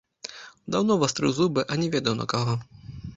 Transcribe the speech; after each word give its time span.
Даўно 0.75 0.93
вастрыў 1.03 1.35
зубы, 1.39 1.65
а 1.75 1.77
не 1.83 1.91
ведаў 1.97 2.17
на 2.23 2.27
каго. 2.33 2.57